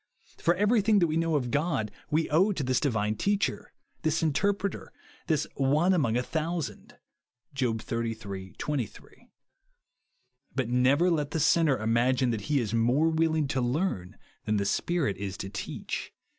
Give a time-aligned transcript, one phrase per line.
[0.39, 4.91] For ever^^thing that we know of God we owe to this divine Teacher, this Interpreter,
[5.27, 6.97] this" One among a thou sand,"
[7.53, 8.57] (Job xxxiii.
[8.57, 9.29] 23).
[10.55, 14.65] But never let the sinner imagine that he is more willing to learn than the
[14.65, 16.11] Spirit is to teach.